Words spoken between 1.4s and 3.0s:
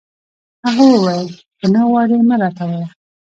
که نه غواړي، مه راته وایه.